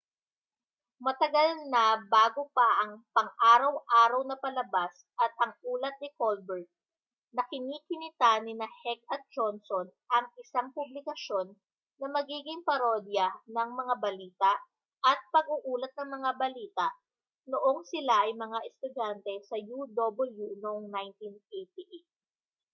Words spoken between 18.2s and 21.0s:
ay mga estudyante sa uw noong